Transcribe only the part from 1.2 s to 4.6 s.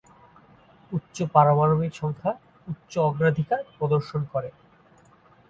পারমাণবিক সংখ্যা উচ্চ অগ্রাধিকার প্রদর্শন করে।